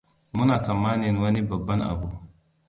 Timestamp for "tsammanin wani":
0.63-1.41